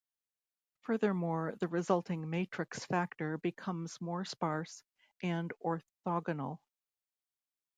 Furthermore, 0.79 1.53
the 1.59 1.67
resulting 1.67 2.27
matrix 2.27 2.83
factor 2.85 3.37
becomes 3.37 4.01
more 4.01 4.25
sparse 4.25 4.81
and 5.21 5.51
orthogonal. 5.63 6.57